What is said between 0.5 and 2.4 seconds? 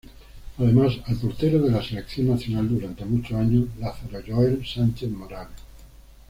Además al portero de la selección